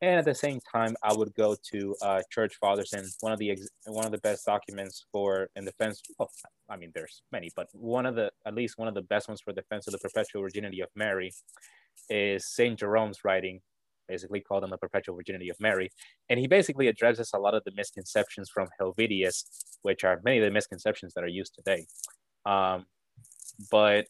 [0.00, 3.38] and at the same time I would go to uh, church fathers and one of
[3.38, 6.02] the ex- one of the best documents for in defense.
[6.18, 6.30] Well,
[6.68, 9.40] I mean, there's many, but one of the at least one of the best ones
[9.40, 11.32] for defense of the perpetual virginity of Mary
[12.10, 13.60] is Saint Jerome's writing
[14.08, 15.90] basically called on the perpetual virginity of Mary.
[16.28, 19.44] And he basically addresses a lot of the misconceptions from Helvidius,
[19.82, 21.86] which are many of the misconceptions that are used today.
[22.44, 22.86] Um,
[23.70, 24.06] but,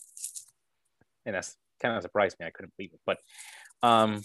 [1.26, 2.46] and that's kind of surprised me.
[2.46, 3.00] I couldn't believe it.
[3.06, 3.18] But,
[3.82, 4.22] um,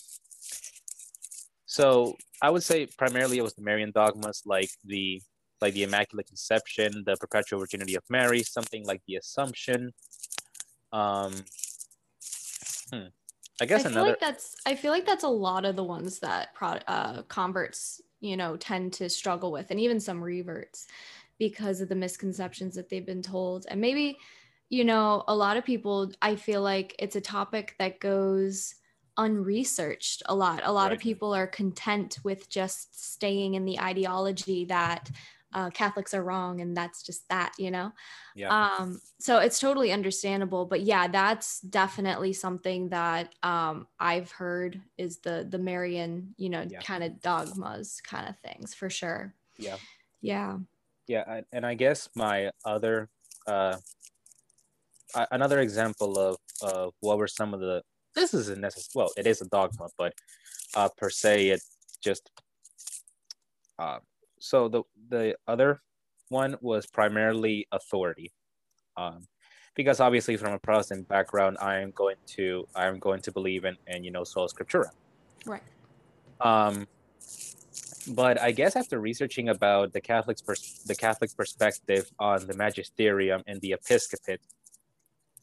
[1.65, 5.21] so I would say primarily it was the Marian dogmas, like the
[5.61, 9.91] like the Immaculate Conception, the Perpetual Virginity of Mary, something like the Assumption.
[10.91, 11.33] Um,
[12.91, 13.07] hmm.
[13.59, 15.83] I guess I feel another like that's I feel like that's a lot of the
[15.83, 20.87] ones that pro, uh, converts, you know, tend to struggle with, and even some reverts
[21.39, 23.65] because of the misconceptions that they've been told.
[23.69, 24.17] And maybe,
[24.69, 28.75] you know, a lot of people, I feel like it's a topic that goes
[29.17, 30.61] unresearched a lot.
[30.63, 35.09] A lot of people are content with just staying in the ideology that
[35.53, 37.91] uh, Catholics are wrong, and that's just that, you know.
[38.35, 38.49] yeah.
[38.49, 45.19] Um, so it's totally understandable, but yeah, that's definitely something that um I've heard is
[45.19, 46.81] the the Marian, you know, Yeah.
[46.81, 49.33] kind of dogmas kind of things for sure.
[49.57, 49.77] yeah.
[50.21, 50.59] Yeah.
[51.07, 53.09] yeah and i guess my other
[53.45, 53.77] uh
[55.15, 57.81] a- another example of of what were some of the
[58.15, 60.13] this isn't necessary well it is a dogma but
[60.75, 61.61] uh per se it
[62.01, 62.31] just
[63.79, 63.99] uh
[64.39, 65.81] so the the other
[66.29, 68.31] one was primarily authority
[68.97, 69.25] um
[69.75, 73.65] because obviously from a protestant background i am going to i am going to believe
[73.65, 74.89] in and you know sola scriptura
[75.45, 75.63] Right.
[76.41, 76.87] um,
[78.09, 83.43] but I guess after researching about the Catholics pers- the Catholic perspective on the magisterium
[83.47, 84.41] and the episcopate,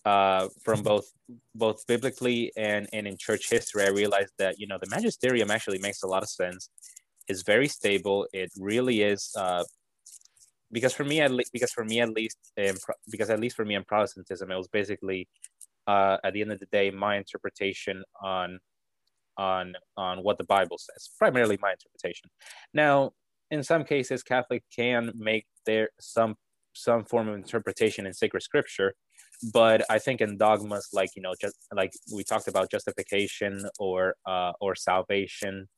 [0.05, 1.07] uh, from both
[1.55, 5.79] both biblically and, and in church history, I realized that you know the magisterium actually
[5.79, 6.69] makes a lot of sense.
[7.29, 8.27] It's very stable.
[8.33, 9.35] It really is.
[9.37, 9.64] Uh,
[10.73, 12.37] because for me at least, because for me at least,
[13.11, 15.29] because at least for me in Protestantism, it was basically
[15.87, 18.59] uh, at the end of the day my interpretation on
[19.37, 21.11] on on what the Bible says.
[21.19, 22.29] Primarily my interpretation.
[22.73, 23.12] Now,
[23.51, 26.37] in some cases, Catholic can make their some
[26.75, 28.95] some form of interpretation in sacred scripture,
[29.52, 34.14] but I think in dogmas like you know just like we talked about justification or
[34.26, 35.68] uh, or salvation,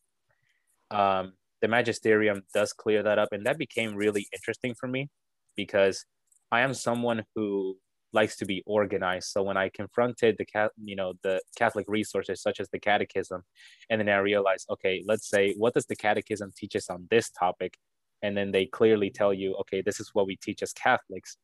[0.91, 5.09] um, the magisterium does clear that up, and that became really interesting for me
[5.57, 6.05] because
[6.53, 7.77] I am someone who
[8.13, 9.29] likes to be organized.
[9.29, 13.43] So when I confronted the cat, you know, the Catholic resources such as the Catechism,
[13.91, 17.31] and then I realized, okay, let's say, what does the Catechism teach us on this
[17.31, 17.77] topic?
[18.23, 21.37] And then they clearly tell you, okay, this is what we teach as Catholics,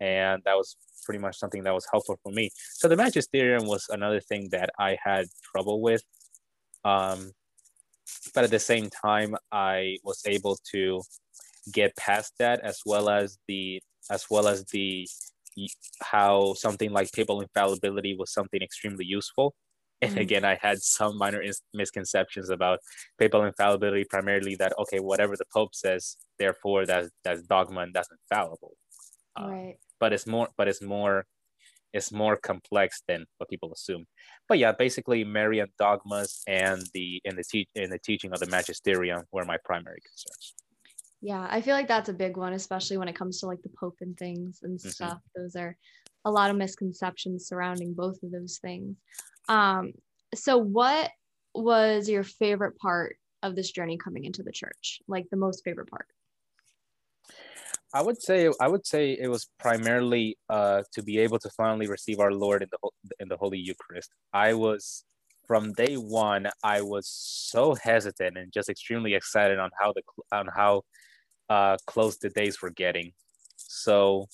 [0.00, 2.50] and that was pretty much something that was helpful for me.
[2.72, 6.02] So the magisterium was another thing that I had trouble with.
[6.84, 7.32] Um,
[8.34, 11.02] but at the same time, I was able to
[11.72, 15.08] get past that as well as the as well as the
[16.02, 19.54] how something like papal infallibility was something extremely useful.
[20.02, 20.20] And Mhm.
[20.20, 22.80] again, I had some minor is- misconceptions about
[23.18, 28.10] papal infallibility, primarily that okay, whatever the Pope says, therefore that's that's dogma and that's
[28.10, 28.76] infallible.
[29.38, 29.76] Uh, right.
[30.00, 31.26] But it's more, but it's more,
[31.92, 34.06] it's more complex than what people assume.
[34.48, 38.46] But yeah, basically, Marian dogmas and the in the te- in the teaching of the
[38.46, 40.54] magisterium were my primary concerns.
[41.20, 43.70] Yeah, I feel like that's a big one, especially when it comes to like the
[43.80, 44.88] Pope and things and mm-hmm.
[44.90, 45.18] stuff.
[45.34, 45.74] Those are
[46.26, 48.96] a lot of misconceptions surrounding both of those things.
[49.48, 49.92] Um,
[50.34, 51.10] so what
[51.54, 55.00] was your favorite part of this journey coming into the church?
[55.08, 56.06] Like the most favorite part?
[57.94, 61.86] I would say I would say it was primarily uh, to be able to finally
[61.86, 64.10] receive our Lord in the in the Holy Eucharist.
[64.32, 65.04] I was
[65.46, 66.48] from day one.
[66.64, 70.02] I was so hesitant and just extremely excited on how the
[70.32, 70.82] on how
[71.48, 73.12] uh, close the days were getting.
[73.56, 74.26] So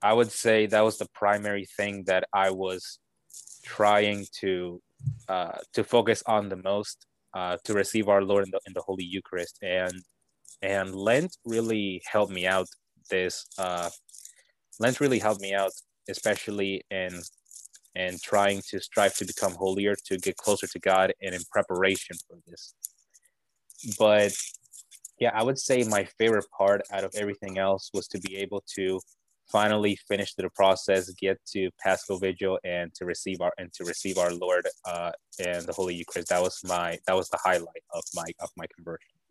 [0.00, 2.98] I would say that was the primary thing that I was
[3.64, 4.80] trying to
[5.28, 8.82] uh, to focus on the most uh, to receive our Lord in the, in the
[8.82, 9.92] Holy Eucharist, and
[10.62, 12.68] and Lent really helped me out.
[13.10, 13.90] This uh,
[14.78, 15.72] Lent really helped me out,
[16.08, 17.20] especially in
[17.94, 22.16] and trying to strive to become holier, to get closer to God, and in preparation
[22.26, 22.74] for this.
[23.98, 24.32] But
[25.18, 28.64] yeah, I would say my favorite part out of everything else was to be able
[28.76, 28.98] to
[29.50, 34.16] finally finish the process, get to Paschal Vigil, and to receive our and to receive
[34.16, 36.28] our Lord uh, and the Holy Eucharist.
[36.28, 39.21] That was my that was the highlight of my of my conversion.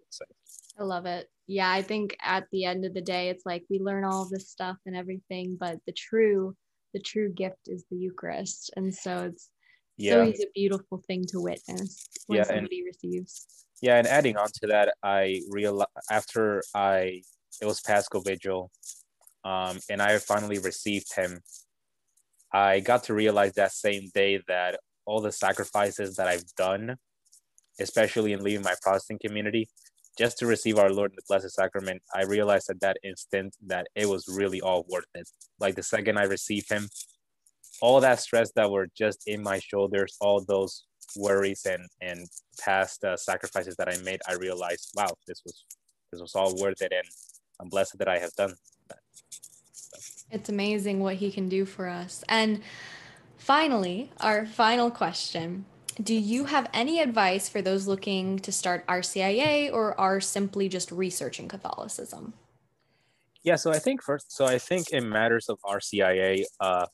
[0.79, 1.29] I love it.
[1.47, 4.49] Yeah, I think at the end of the day, it's like we learn all this
[4.49, 6.55] stuff and everything, but the true
[6.93, 9.49] the true gift is the Eucharist, and so it's
[9.97, 10.13] yeah.
[10.13, 13.65] so it's a beautiful thing to witness when yeah, somebody and, receives.
[13.81, 17.21] Yeah, and adding on to that, I realized after I
[17.61, 18.71] it was Paschal Vigil,
[19.43, 21.41] um, and I finally received him.
[22.53, 26.97] I got to realize that same day that all the sacrifices that I've done,
[27.79, 29.67] especially in leaving my Protestant community,
[30.17, 33.87] just to receive our Lord in the Blessed Sacrament, I realized at that instant that
[33.95, 35.29] it was really all worth it.
[35.59, 36.89] Like the second I received Him,
[37.81, 40.83] all that stress that were just in my shoulders, all those
[41.17, 42.27] worries and and
[42.59, 45.65] past uh, sacrifices that I made, I realized, wow, this was
[46.11, 47.07] this was all worth it, and
[47.59, 48.53] I'm blessed that I have done
[50.31, 52.23] it's amazing what he can do for us.
[52.27, 52.61] And
[53.37, 55.65] finally, our final question
[56.01, 60.91] Do you have any advice for those looking to start RCIA or are simply just
[60.91, 62.33] researching Catholicism?
[63.43, 66.85] Yeah, so I think first, so I think in matters of RCIA, uh,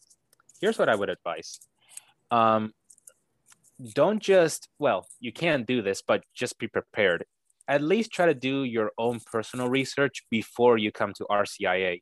[0.62, 1.60] here's what I would advise.
[2.32, 2.74] Um,
[3.94, 7.26] don't just, well, you can do this, but just be prepared.
[7.68, 12.02] At least try to do your own personal research before you come to RCIA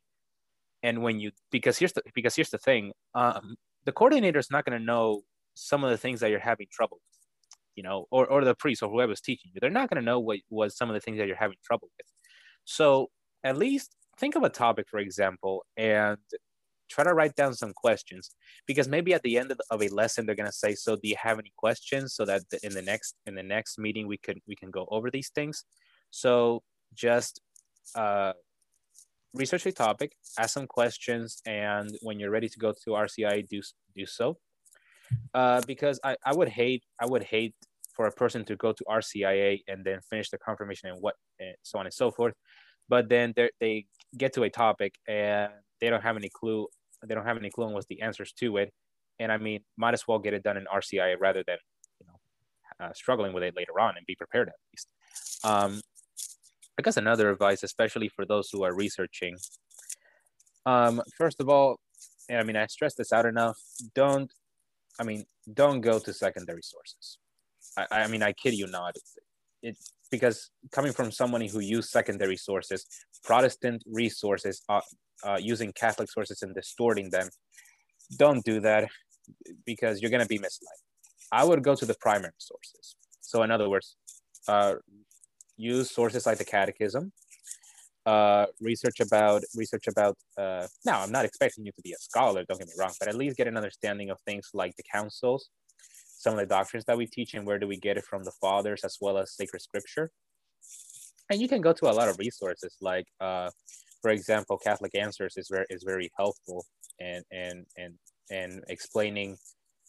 [0.82, 4.64] and when you because here's the because here's the thing um, the coordinator is not
[4.64, 5.22] going to know
[5.56, 7.16] some of the things that you're having trouble with
[7.76, 9.60] you know or, or the priest or whoever's teaching you.
[9.60, 11.88] They're not going to know what was some of the things that you're having trouble
[11.96, 12.06] with.
[12.64, 13.10] So
[13.42, 16.18] at least think of a topic for example and
[16.88, 18.30] try to write down some questions
[18.66, 21.08] because maybe at the end of, of a lesson they're going to say so do
[21.08, 22.14] you have any questions?
[22.14, 25.10] So that in the next in the next meeting we can we can go over
[25.10, 25.64] these things.
[26.10, 26.62] So
[26.94, 27.40] just
[27.94, 28.32] uh,
[29.34, 33.60] research a topic, ask some questions, and when you're ready to go to RCI, do
[33.94, 34.38] do so.
[35.34, 37.54] Uh, because I, I would hate I would hate
[37.94, 41.54] for a person to go to RCIA and then finish the confirmation and what and
[41.62, 42.34] so on and so forth,
[42.88, 46.66] but then they get to a topic and they don't have any clue
[47.06, 48.72] they don't have any clue on what's the answers to it,
[49.18, 51.58] and I mean might as well get it done in RCIA rather than
[52.00, 54.88] you know uh, struggling with it later on and be prepared at least.
[55.44, 55.80] Um,
[56.78, 59.38] I guess another advice, especially for those who are researching.
[60.66, 61.78] Um, first of all,
[62.28, 63.56] and I mean, I stress this out enough.
[63.94, 64.30] Don't,
[64.98, 67.18] I mean, don't go to secondary sources.
[67.76, 68.96] I, I mean, I kid you not.
[69.62, 72.86] It's because coming from someone who used secondary sources,
[73.24, 74.80] Protestant resources, uh,
[75.24, 77.28] uh, using Catholic sources and distorting them,
[78.18, 78.88] don't do that
[79.64, 80.78] because you're going to be misled.
[81.32, 82.96] I would go to the primary sources.
[83.20, 83.96] So, in other words,
[84.46, 84.74] uh,
[85.56, 87.12] use sources like the catechism
[88.06, 92.44] uh, research about research about uh, now i'm not expecting you to be a scholar
[92.48, 95.50] don't get me wrong but at least get an understanding of things like the councils
[96.26, 98.32] some of the doctrines that we teach and where do we get it from the
[98.40, 100.10] fathers as well as sacred scripture.
[101.30, 103.50] And you can go to a lot of resources like uh,
[104.02, 106.64] for example catholic answers is very is very helpful
[107.00, 107.94] and and and
[108.30, 109.36] and explaining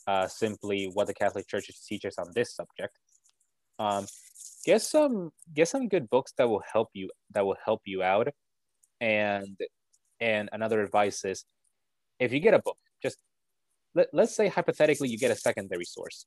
[0.07, 2.97] uh, simply what the catholic church teaches on this subject
[3.79, 4.05] um,
[4.65, 8.27] get some get some good books that will help you that will help you out.
[9.01, 9.57] And
[10.19, 11.45] and another advice is
[12.19, 13.17] if you get a book just
[13.93, 16.25] let, let's say hypothetically you get a secondary source.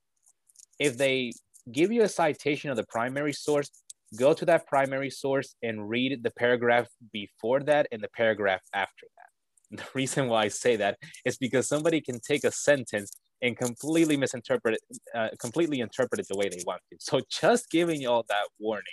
[0.79, 1.33] If they
[1.71, 3.71] give you a citation of the primary source
[4.17, 9.07] go to that primary source and read the paragraph before that and the paragraph after
[9.17, 9.27] that.
[9.79, 13.13] The reason why i say that is because somebody can take a sentence
[13.43, 14.79] and completely misinterpret
[15.15, 16.97] uh, completely interpret it the way they want to.
[17.01, 18.85] So just giving you all that warning.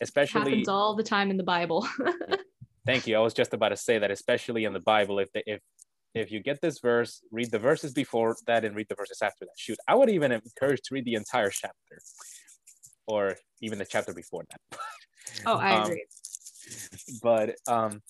[0.00, 1.86] especially happens all the time in the Bible.
[2.86, 3.16] Thank you.
[3.16, 5.60] I was just about to say that, especially in the Bible, if the, if
[6.14, 9.44] if you get this verse, read the verses before that and read the verses after
[9.44, 9.52] that.
[9.56, 11.98] Shoot, I would even encourage to read the entire chapter,
[13.06, 14.78] or even the chapter before that.
[15.46, 16.04] oh, I um, agree.
[17.22, 18.02] But um,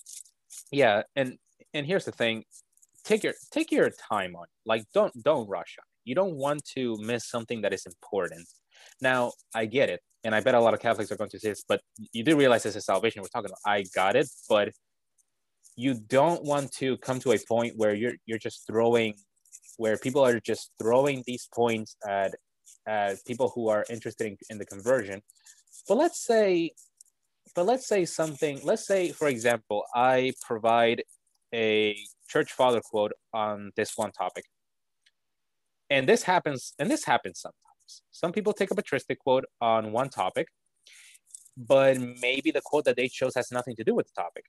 [0.70, 1.36] yeah, and
[1.74, 2.44] and here's the thing:
[3.08, 4.44] take your take your time on.
[4.44, 4.58] It.
[4.66, 5.84] Like, don't don't rush on.
[5.84, 6.08] It.
[6.08, 8.46] You don't want to miss something that is important.
[9.00, 11.50] Now, I get it, and I bet a lot of Catholics are going to say
[11.50, 11.80] this, but
[12.12, 13.58] you do realize this is salvation we're talking about.
[13.66, 14.70] I got it, but
[15.76, 19.14] you don't want to come to a point where you're you're just throwing
[19.76, 22.34] where people are just throwing these points at
[22.86, 25.22] at people who are interested in, in the conversion
[25.88, 26.72] but let's say
[27.54, 31.02] but let's say something let's say for example i provide
[31.54, 31.96] a
[32.28, 34.44] church father quote on this one topic
[35.90, 40.08] and this happens and this happens sometimes some people take a patristic quote on one
[40.08, 40.48] topic
[41.56, 44.44] but maybe the quote that they chose has nothing to do with the topic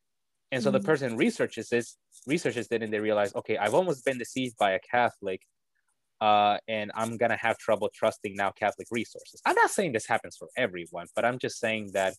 [0.51, 0.77] and so mm-hmm.
[0.77, 4.71] the person researches this, researches it, and they realize, okay, I've almost been deceived by
[4.71, 5.41] a Catholic,
[6.21, 9.41] uh, and I'm gonna have trouble trusting now Catholic resources.
[9.45, 12.15] I'm not saying this happens for everyone, but I'm just saying that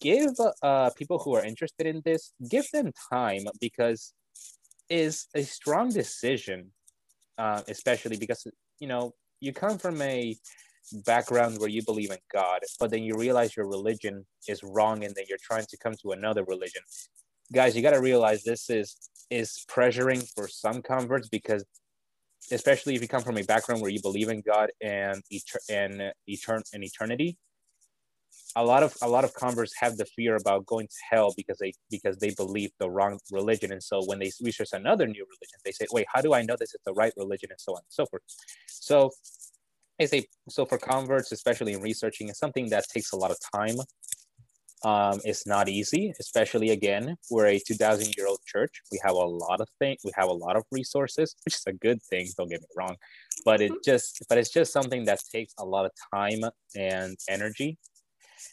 [0.00, 0.30] give
[0.62, 4.12] uh, people who are interested in this, give them time because
[4.92, 6.70] is a strong decision,
[7.38, 8.46] uh, especially because
[8.78, 10.36] you know you come from a
[11.06, 15.14] background where you believe in God, but then you realize your religion is wrong and
[15.14, 16.82] then you're trying to come to another religion.
[17.52, 18.96] Guys, you got to realize this is
[19.30, 21.64] is pressuring for some converts because
[22.50, 26.12] especially if you come from a background where you believe in God and etern- and
[26.28, 27.38] etern- and eternity,
[28.56, 31.58] a lot of a lot of converts have the fear about going to hell because
[31.58, 35.58] they because they believe the wrong religion, and so when they research another new religion,
[35.64, 37.78] they say, "Wait, how do I know this is the right religion?" and so on
[37.78, 38.22] and so forth.
[38.66, 39.10] So,
[40.00, 43.38] I say so for converts, especially in researching, it's something that takes a lot of
[43.54, 43.76] time
[44.84, 48.82] um, it's not easy, especially again, we're a 2000 year old church.
[48.90, 51.72] We have a lot of things, we have a lot of resources, which is a
[51.72, 52.96] good thing, don't get me wrong.
[53.44, 53.78] But it mm-hmm.
[53.84, 56.40] just, but it's just something that takes a lot of time
[56.74, 57.78] and energy.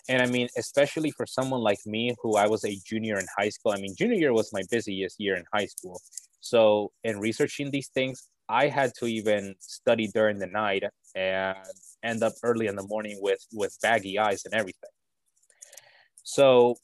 [0.07, 3.49] And I mean, especially for someone like me, who I was a junior in high
[3.49, 3.71] school.
[3.71, 6.01] I mean, junior year was my busiest year in high school.
[6.41, 10.83] So, in researching these things, I had to even study during the night
[11.15, 11.57] and
[12.03, 14.89] end up early in the morning with with baggy eyes and everything.
[16.23, 16.75] So,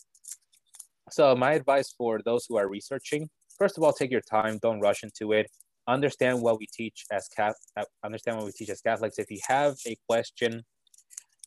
[1.10, 4.60] so my advice for those who are researching, first of all, take your time.
[4.62, 5.50] Don't rush into it.
[5.88, 7.58] Understand what we teach as Catholic.
[7.78, 9.20] Uh, understand what we teach as Catholics.
[9.20, 10.64] If you have a question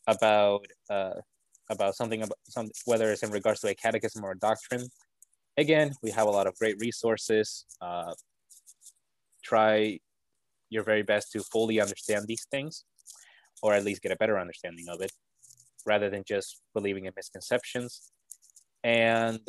[0.07, 1.15] about uh,
[1.69, 4.87] about something about some, whether it's in regards to a catechism or a doctrine,
[5.57, 7.65] again, we have a lot of great resources.
[7.81, 8.13] Uh,
[9.43, 9.99] try
[10.69, 12.85] your very best to fully understand these things,
[13.61, 15.11] or at least get a better understanding of it
[15.85, 18.11] rather than just believing in misconceptions.
[18.83, 19.39] And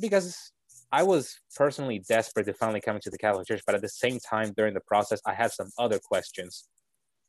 [0.00, 0.52] because
[0.92, 4.18] I was personally desperate to finally come into the Catholic Church, but at the same
[4.18, 6.68] time, during the process, I had some other questions.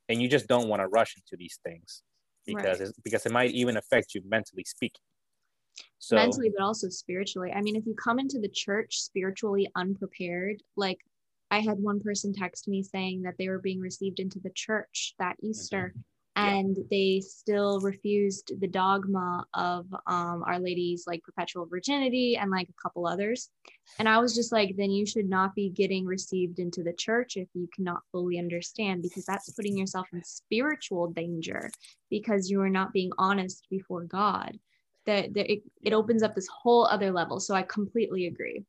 [0.08, 2.02] And you just don't want to rush into these things
[2.46, 2.90] because right.
[3.04, 5.02] because it might even affect you mentally speaking.
[6.00, 7.52] So mentally, but also spiritually.
[7.54, 11.00] I mean, if you come into the church spiritually unprepared, like
[11.52, 15.16] I had one person text me saying that they were being received into the church
[15.20, 15.94] that Easter.
[15.96, 16.02] Mm-hmm
[16.40, 16.84] and yeah.
[16.90, 22.82] they still refused the dogma of um, Our Lady's like perpetual virginity and like a
[22.82, 23.50] couple others.
[23.98, 27.38] And I was just like, then you should not be getting received into the church
[27.38, 31.72] if you cannot fully understand, because that's putting yourself in spiritual danger
[32.10, 34.58] because you are not being honest before God.
[35.06, 37.40] That, it, it opens up this whole other level.
[37.40, 38.64] So I completely agree.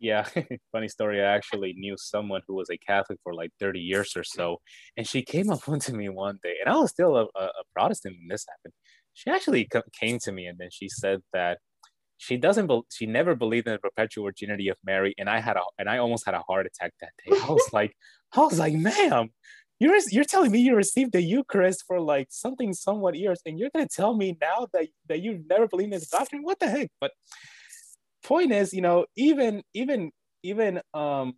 [0.00, 0.26] Yeah,
[0.72, 1.20] funny story.
[1.20, 4.56] I actually knew someone who was a Catholic for like 30 years or so.
[4.96, 8.16] And she came up to me one day, and I was still a, a Protestant
[8.18, 8.72] when this happened.
[9.12, 9.68] She actually
[10.00, 11.58] came to me and then she said that
[12.16, 15.14] she doesn't, be- she never believed in the perpetual virginity of Mary.
[15.18, 17.36] And I had a, and I almost had a heart attack that day.
[17.36, 17.94] I was like,
[18.32, 19.30] I was like, ma'am,
[19.78, 23.70] you're, you're telling me you received the Eucharist for like something somewhat years, and you're
[23.76, 26.42] to tell me now that, that you've never believed in this doctrine?
[26.42, 26.88] What the heck?
[27.00, 27.12] But
[28.22, 30.10] point is, you know, even even
[30.42, 31.34] even um,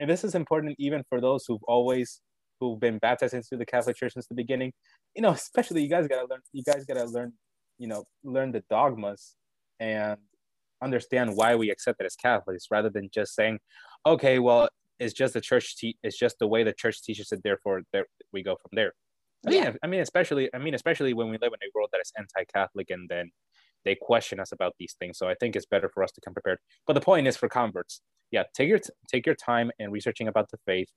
[0.00, 2.20] and this is important even for those who've always
[2.60, 4.72] who've been baptized into the Catholic Church since the beginning.
[5.14, 6.40] You know, especially you guys gotta learn.
[6.52, 7.32] You guys gotta learn.
[7.78, 9.36] You know, learn the dogmas
[9.78, 10.18] and
[10.82, 13.58] understand why we accept it as Catholics, rather than just saying,
[14.06, 14.68] okay, well,
[14.98, 15.76] it's just the church.
[15.76, 17.40] Te- it's just the way the church teaches it.
[17.44, 18.92] Therefore, there we go from there.
[19.48, 22.12] Yeah, I mean, especially, I mean, especially when we live in a world that is
[22.18, 23.30] anti-Catholic, and then
[23.88, 25.16] they question us about these things.
[25.18, 26.58] So I think it's better for us to come prepared.
[26.86, 28.80] But the point is for converts, yeah, take your
[29.12, 30.90] take your time in researching about the faith.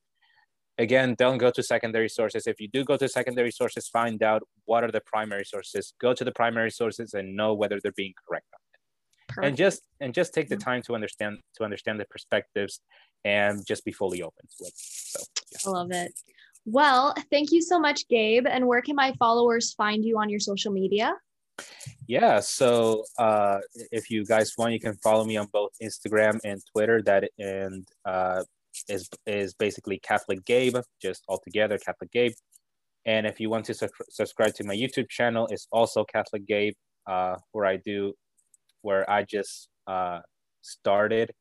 [0.86, 2.42] again, don't go to secondary sources.
[2.48, 5.94] If you do go to secondary sources, find out what are the primary sources.
[6.06, 8.48] Go to the primary sources and know whether they're being correct
[9.32, 9.48] Perfect.
[9.48, 10.70] and just and just take the mm-hmm.
[10.70, 12.82] time to understand to understand the perspectives
[13.24, 15.20] and just be fully open to it so
[15.52, 15.58] yeah.
[15.66, 16.12] i love it
[16.66, 20.39] well thank you so much gabe and where can my followers find you on your
[20.39, 21.14] social media
[22.07, 23.59] yeah so uh,
[23.91, 27.88] if you guys want you can follow me on both instagram and twitter that and
[28.05, 28.41] uh,
[28.88, 32.34] is is basically catholic gabe just all together catholic gabe
[33.05, 36.74] and if you want to su- subscribe to my youtube channel it's also catholic gabe
[37.07, 38.14] uh, where i do
[38.82, 40.20] where I just uh,
[40.62, 41.32] started.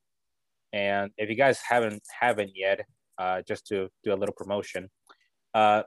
[0.73, 2.81] And if you guys haven't haven't yet,
[3.19, 4.89] uh, just to do a little promotion,
[5.55, 5.83] uh,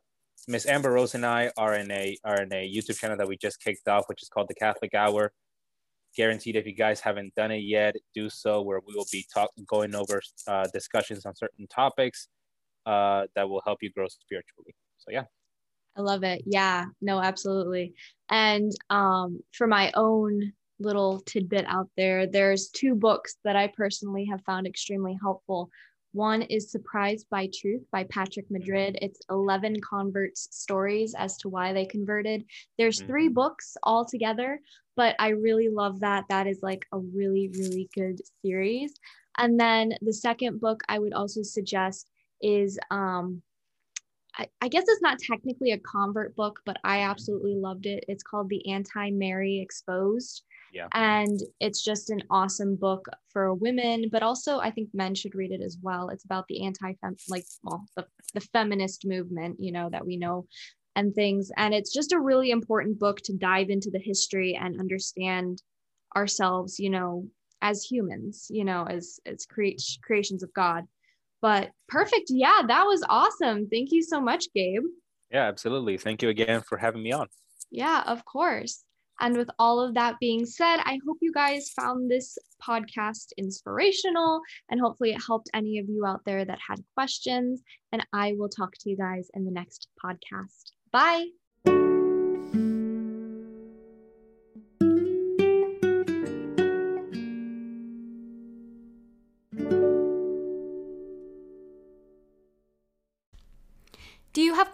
[0.47, 3.37] Miss Amber Rose and I are in a are in a YouTube channel that we
[3.37, 5.31] just kicked off, which is called the Catholic Hour.
[6.15, 8.61] Guaranteed, if you guys haven't done it yet, do so.
[8.61, 12.27] Where we will be talk going over uh, discussions on certain topics
[12.85, 14.75] uh, that will help you grow spiritually.
[14.97, 15.23] So yeah.
[15.95, 16.41] I love it.
[16.45, 17.93] Yeah, no, absolutely.
[18.29, 22.27] And um, for my own little tidbit out there.
[22.27, 25.69] There's two books that I personally have found extremely helpful.
[26.14, 28.97] One is Surprised by Truth by Patrick Madrid.
[29.01, 32.45] It's 11 converts' stories as to why they converted.
[32.78, 33.34] There's three mm-hmm.
[33.34, 34.61] books all together,
[34.95, 36.26] but I really love that.
[36.30, 38.93] That is like a really, really good series.
[39.39, 42.07] And then the second book I would also suggest
[42.41, 43.41] is um,
[44.38, 48.05] I, I, guess it's not technically a convert book, but I absolutely loved it.
[48.07, 50.43] It's called The Anti Mary Exposed.
[50.74, 50.88] Yeah.
[50.93, 55.51] And it's just an awesome book for women, but also I think men should read
[55.51, 56.09] it as well.
[56.09, 60.17] It's about the anti fem like well, the, the feminist movement, you know, that we
[60.17, 60.47] know
[60.95, 61.51] and things.
[61.57, 65.61] And it's just a really important book to dive into the history and understand
[66.15, 67.28] ourselves, you know,
[67.61, 70.86] as humans, you know, as as create creations of God.
[71.39, 72.28] But perfect.
[72.30, 73.67] Yeah, that was awesome.
[73.69, 74.84] Thank you so much, Gabe.
[75.30, 75.97] Yeah, absolutely.
[75.97, 77.28] Thank you again for having me on.
[77.69, 78.84] Yeah, of course.
[79.24, 84.41] And with all of that being said, I hope you guys found this podcast inspirational
[84.69, 87.63] and hopefully it helped any of you out there that had questions.
[87.93, 90.71] And I will talk to you guys in the next podcast.
[90.91, 91.28] Bye.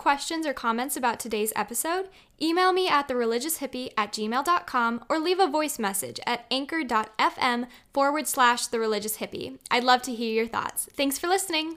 [0.10, 2.10] Questions or comments about today's episode?
[2.42, 8.66] Email me at thereligioushippie at gmail.com or leave a voice message at anchor.fm forward slash
[8.66, 9.60] the religious hippie.
[9.70, 10.90] I'd love to hear your thoughts.
[10.94, 11.76] Thanks for listening.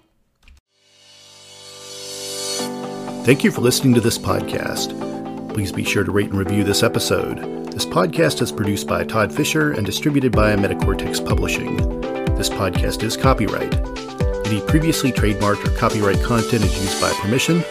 [3.26, 4.98] Thank you for listening to this podcast.
[5.52, 7.70] Please be sure to rate and review this episode.
[7.70, 11.76] This podcast is produced by Todd Fisher and distributed by Metacortex Publishing.
[12.36, 13.74] This podcast is copyright.
[14.46, 17.62] Any previously trademarked or copyright content is used by permission.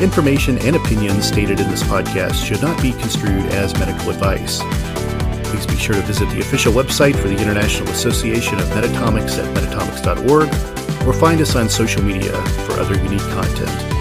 [0.00, 4.60] Information and opinions stated in this podcast should not be construed as medical advice.
[5.44, 9.46] Please be sure to visit the official website for the International Association of Metatomics at
[9.54, 12.32] metatomics.org or find us on social media
[12.66, 13.93] for other unique content.